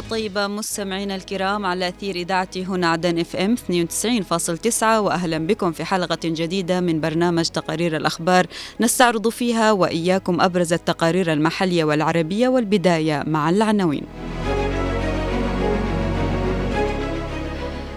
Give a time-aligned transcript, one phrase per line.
[0.00, 6.18] طيبة مستمعينا الكرام على أثير إذاعة هنا عدن إف إم 92.9 وأهلا بكم في حلقة
[6.24, 8.46] جديدة من برنامج تقارير الأخبار
[8.80, 14.02] نستعرض فيها وإياكم أبرز التقارير المحلية والعربية والبداية مع العناوين.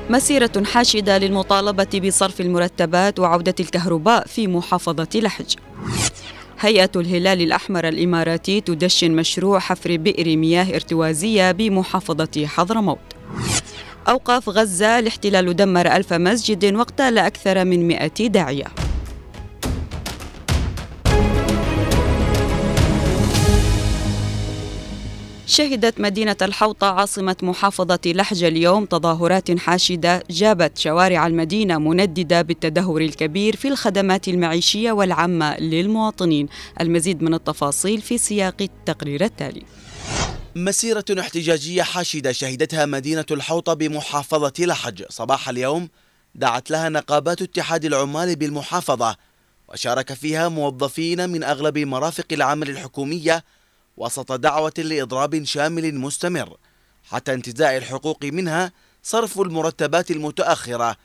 [0.10, 5.56] مسيرة حاشدة للمطالبة بصرف المرتبات وعودة الكهرباء في محافظة لحج.
[6.60, 12.98] هيئة الهلال الأحمر الإماراتي تدشن مشروع حفر بئر مياه ارتوازية بمحافظة حضرموت.
[14.10, 18.66] أوقاف غزة الاحتلال دمر ألف مسجد واقتال أكثر من مئة داعية.
[25.48, 33.56] شهدت مدينة الحوطة عاصمة محافظة لحجة اليوم تظاهرات حاشدة جابت شوارع المدينة منددة بالتدهور الكبير
[33.56, 36.48] في الخدمات المعيشية والعامة للمواطنين.
[36.82, 39.64] المزيد من التفاصيل في سياق التقرير التالي.
[40.56, 45.04] مسيرة احتجاجية حاشدة شهدتها مدينة الحوطة بمحافظة لحج.
[45.10, 45.90] صباح اليوم
[46.36, 49.16] دعت لها نقابات اتحاد العمال بالمحافظة
[49.70, 53.44] وشارك فيها موظفين من أغلب مرافق العمل الحكومية
[53.98, 56.58] وسط دعوة لإضراب شامل مستمر
[57.04, 58.72] حتى انتزاع الحقوق منها
[59.04, 60.98] صرف المرتبات المتأخرة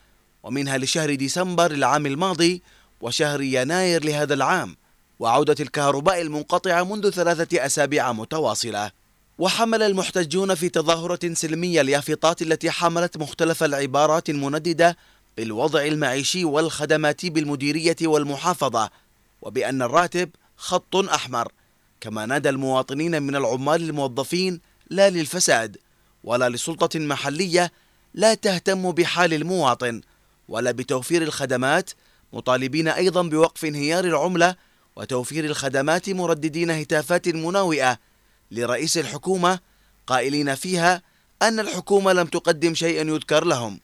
[0.43, 2.63] ومنها لشهر ديسمبر العام الماضي
[3.01, 4.77] وشهر يناير لهذا العام
[5.19, 8.91] وعودة الكهرباء المنقطعة منذ ثلاثة أسابيع متواصلة.
[9.39, 14.97] وحمل المحتجون في تظاهرة سلمية اليافطات التي حملت مختلف العبارات المنددة
[15.37, 18.91] بالوضع المعيشي والخدمات بالمديرية والمحافظة
[19.43, 21.53] وبأن الراتب خط أحمر.
[22.03, 25.77] كما نادى المواطنين من العمال الموظفين لا للفساد
[26.25, 27.73] ولا لسلطة محلية
[28.15, 30.01] لا تهتم بحال المواطن
[30.49, 31.91] ولا بتوفير الخدمات
[32.33, 34.57] مطالبين أيضا بوقف انهيار العملة
[34.97, 37.99] وتوفير الخدمات مرددين هتافات مناوئة
[38.51, 39.59] لرئيس الحكومة
[40.07, 41.03] قائلين فيها
[41.43, 43.81] أن الحكومة لم تقدم شيئا يذكر لهم.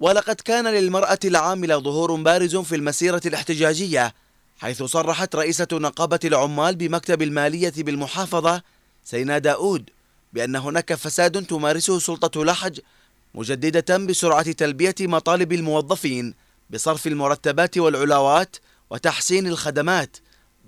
[0.00, 4.14] ولقد كان للمرأة العاملة ظهور بارز في المسيرة الاحتجاجية
[4.58, 8.62] حيث صرحت رئيسة نقابة العمال بمكتب المالية بالمحافظة
[9.04, 9.90] سينا داود
[10.32, 12.80] بأن هناك فساد تمارسه سلطة لحج
[13.34, 16.34] مجددة بسرعة تلبية مطالب الموظفين
[16.70, 18.56] بصرف المرتبات والعلاوات
[18.90, 20.16] وتحسين الخدمات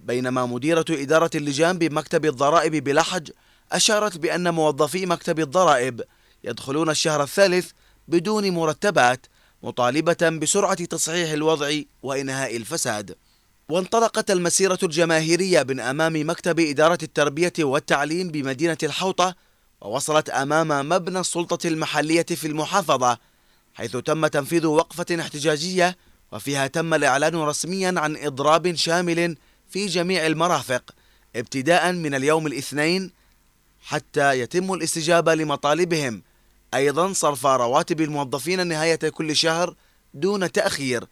[0.05, 3.31] بينما مديرة إدارة اللجان بمكتب الضرائب بلحج
[3.73, 6.03] أشارت بأن موظفي مكتب الضرائب
[6.45, 7.71] يدخلون الشهر الثالث
[8.09, 9.27] بدون مرتبات
[9.63, 13.17] مطالبة بسرعة تصحيح الوضع وإنهاء الفساد.
[13.71, 19.35] وانطلقت المسيرة الجماهيرية من أمام مكتب إدارة التربية والتعليم بمدينة الحوطة
[19.81, 23.19] ووصلت أمام مبنى السلطة المحلية في المحافظة
[23.75, 25.97] حيث تم تنفيذ وقفة احتجاجية
[26.33, 29.37] وفيها تم الإعلان رسميا عن إضراب شامل
[29.69, 30.91] في جميع المرافق
[31.37, 33.13] ابتداء من اليوم الاثنين
[33.83, 36.23] حتى يتم الاستجابة لمطالبهم.
[36.75, 39.75] أيضا صرف رواتب الموظفين نهاية كل شهر
[40.15, 41.05] دون تأخير.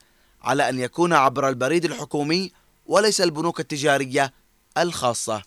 [0.42, 2.50] على أن يكون عبر البريد الحكومي
[2.86, 4.32] وليس البنوك التجارية
[4.78, 5.42] الخاصة.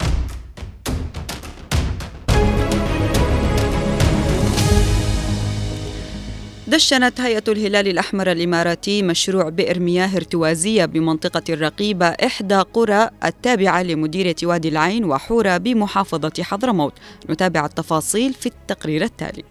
[6.68, 14.36] دشنت هيئة الهلال الأحمر الإماراتي مشروع بئر مياه ارتوازية بمنطقة الرقيبة إحدى قرى التابعة لمديرية
[14.44, 16.94] وادي العين وحورة بمحافظة حضرموت.
[17.30, 19.44] نتابع التفاصيل في التقرير التالي.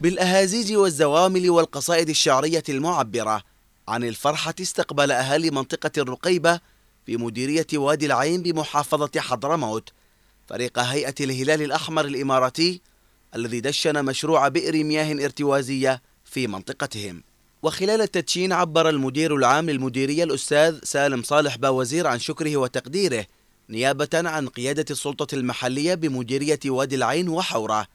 [0.00, 3.42] بالأهازيج والزوامل والقصائد الشعرية المعبرة
[3.88, 6.60] عن الفرحة استقبل أهالي منطقة الرقيبة
[7.06, 9.92] في مديرية وادي العين بمحافظة حضرموت
[10.48, 12.80] فريق هيئة الهلال الأحمر الإماراتي
[13.34, 17.22] الذي دشن مشروع بئر مياه ارتوازية في منطقتهم.
[17.62, 23.26] وخلال التدشين عبر المدير العام للمديرية الأستاذ سالم صالح باوزير عن شكره وتقديره
[23.70, 27.86] نيابة عن قيادة السلطة المحلية بمديرية وادي العين وحورة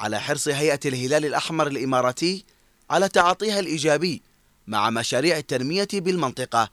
[0.00, 2.44] على حرص هيئة الهلال الأحمر الإماراتي
[2.90, 4.22] على تعاطيها الإيجابي
[4.70, 6.70] مع مشاريع التنمية بالمنطقة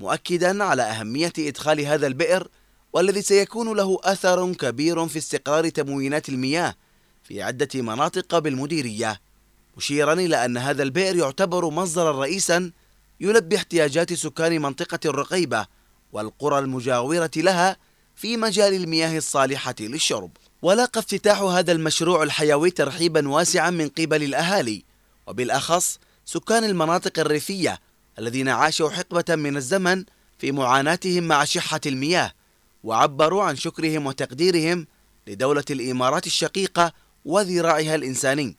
[0.00, 2.48] مؤكدا على أهمية إدخال هذا البئر
[2.92, 6.74] والذي سيكون له أثر كبير في استقرار تموينات المياه
[7.24, 9.20] في عدة مناطق بالمديرية.
[9.76, 12.70] مشيرا إلى أن هذا البئر يعتبر مصدرا رئيسا
[13.20, 15.66] يلبي احتياجات سكان منطقة الرقيبة
[16.12, 17.76] والقرى المجاورة لها
[18.16, 20.30] في مجال المياه الصالحة للشرب.
[20.62, 24.84] ولاقى افتتاح هذا المشروع الحيوي ترحيبا واسعا من قبل الأهالي
[25.26, 25.98] وبالأخص
[26.32, 27.80] سكان المناطق الريفية
[28.18, 30.04] الذين عاشوا حقبة من الزمن
[30.38, 32.32] في معاناتهم مع شحة المياه
[32.84, 34.86] وعبروا عن شكرهم وتقديرهم
[35.26, 36.92] لدولة الإمارات الشقيقة
[37.24, 38.56] وذراعها الإنساني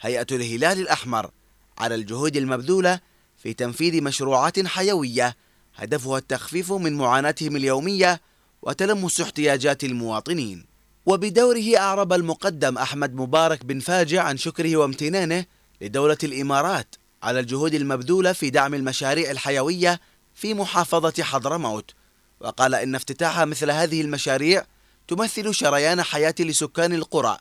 [0.00, 1.30] هيئة الهلال الأحمر
[1.78, 3.00] على الجهود المبذولة
[3.36, 5.36] في تنفيذ مشروعات حيوية
[5.76, 8.20] هدفها التخفيف من معاناتهم اليومية
[8.62, 10.66] وتلمس احتياجات المواطنين.
[11.06, 15.44] وبدوره أعرب المقدم أحمد مبارك بن فاجع عن شكره وامتنانه
[15.80, 16.94] لدولة الإمارات
[17.26, 20.00] على الجهود المبذولة في دعم المشاريع الحيوية
[20.34, 21.94] في محافظة حضرموت.
[22.40, 24.64] وقال إن افتتاح مثل هذه المشاريع
[25.08, 27.38] تمثل شريان حياة لسكان القرى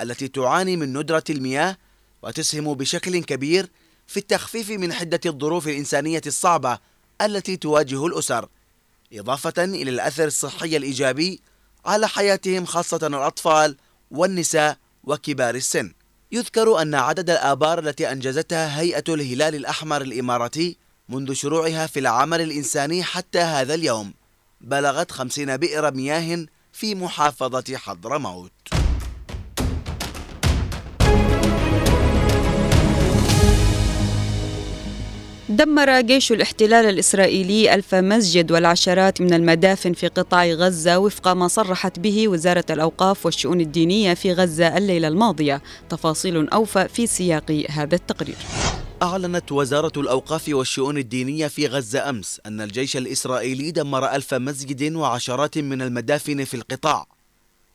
[0.00, 1.76] التي تعاني من ندرة المياه
[2.22, 3.70] وتسهم بشكل كبير
[4.06, 6.78] في التخفيف من حدة الظروف الإنسانية الصعبة
[7.22, 8.48] التي تواجه الأسر
[9.12, 11.40] إضافة إلى الأثر الصحي الإيجابي
[11.84, 13.76] على حياتهم خاصة الأطفال
[14.10, 15.92] والنساء وكبار السن.
[16.32, 20.76] يذكر أن عدد الآبار التي أنجزتها هيئة الهلال الأحمر الإماراتي
[21.08, 24.14] منذ شروعها في العمل الإنساني حتى هذا اليوم
[24.60, 28.75] بلغت خمسين بئر مياه في محافظة حضرموت.
[35.48, 41.98] دمر جيش الاحتلال الإسرائيلي ألف مسجد والعشرات من المدافن في قطاع غزة وفق ما صرحت
[41.98, 45.62] به وزارة الأوقاف والشؤون الدينية في غزة الليلة الماضية.
[45.88, 48.36] تفاصيل أوفى في سياق هذا التقرير.
[49.02, 55.58] أعلنت وزارة الأوقاف والشؤون الدينية في غزة أمس أن الجيش الإسرائيلي دمر ألف مسجد وعشرات
[55.58, 57.06] من المدافن في القطاع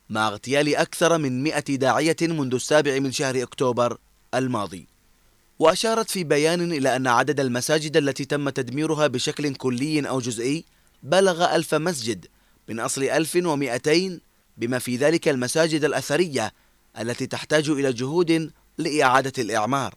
[0.10, 3.98] مع اغتيال أكثر من مئة داعية منذ السابع من شهر أكتوبر
[4.36, 4.91] الماضي.
[5.62, 10.66] وأشارت في بيان إلى أن عدد المساجد التي تم تدميرها بشكل كلي أو جزئي
[11.04, 12.26] بلغ ألف مسجد
[12.70, 14.22] من أصل ألف ومئتين
[14.58, 16.54] بما في ذلك المساجد الأثرية
[17.00, 19.96] التي تحتاج إلى جهود لإعادة الإعمار.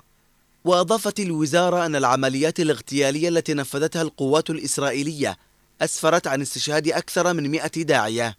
[0.64, 5.36] وأضافت الوزارة أن العمليات الاغتيالية التي نفذتها القوات الإسرائيلية
[5.82, 8.36] أسفرت عن استشهاد أكثر من مئة داعية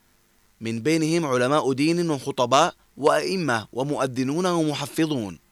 [0.62, 5.45] من بينهم علماء دين وخطباء وأئمة ومؤذنون ومحفظون.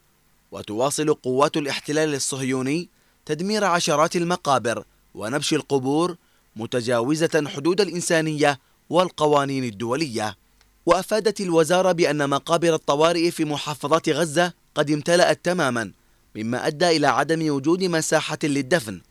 [0.54, 2.90] وتواصل قوات الاحتلال الصهيوني
[3.26, 4.84] تدمير عشرات المقابر
[5.14, 6.16] ونبش القبور
[6.56, 8.60] متجاوزة حدود الإنسانية
[8.90, 10.38] والقوانين الدولية.
[10.86, 15.92] وأفادت الوزارة بأن مقابر الطوارئ في محافظات غزة قد امتلأت تماما
[16.36, 19.02] مما أدى إلى عدم وجود مساحة للدفن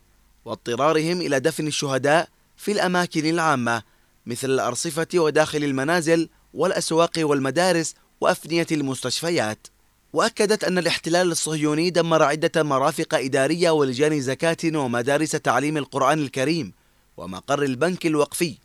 [0.45, 3.83] واضطرارهم إلى دفن الشهداء في الأماكن العامة
[4.25, 9.67] مثل الأرصفة وداخل المنازل والأسواق والمدارس وأفنية المستشفيات.
[10.13, 16.73] وأكدت أن الاحتلال الصهيوني دمر عدة مرافق إدارية ولجان زكاة ومدارس تعليم القرآن الكريم
[17.17, 18.57] ومقر البنك الوقفي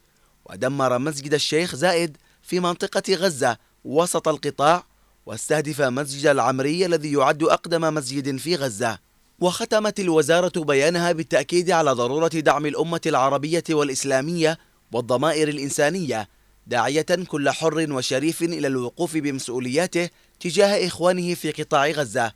[0.44, 4.84] ودمر مسجد الشيخ زايد في منطقة غزة وسط القطاع
[5.26, 8.98] واستهدف مسجد العمري الذي يعد أقدم مسجد في غزة.
[9.40, 14.58] وختمت الوزارة بيانها بالتأكيد على ضرورة دعم الأمة العربية والإسلامية
[14.92, 16.28] والضمائر الإنسانية
[16.68, 20.08] داعية كل حر وشريف إلى الوقوف بمسؤولياته
[20.40, 22.32] تجاه إخوانه في قطاع غزة.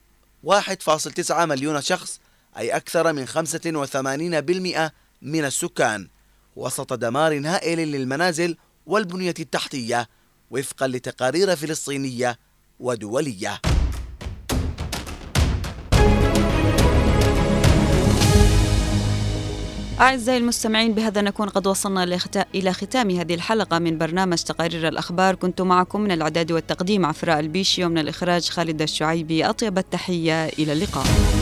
[0.44, 2.20] 1.9 مليون شخص
[2.56, 6.08] أي أكثر من 85% من السكان.
[6.56, 10.08] وسط دمار هائل للمنازل والبنية التحتية
[10.50, 12.38] وفقا لتقارير فلسطينية
[12.80, 13.60] ودولية.
[20.00, 22.18] أعزائي المستمعين بهذا نكون قد وصلنا
[22.54, 25.34] إلى ختام هذه الحلقة من برنامج تقارير الأخبار.
[25.34, 29.44] كنت معكم من الإعداد والتقديم عفراء البيشي ومن الإخراج خالد الشعيبي.
[29.44, 31.37] أطيب التحية إلى اللقاء.